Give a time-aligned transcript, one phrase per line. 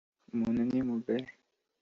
[0.33, 1.29] Umuntu nimugari.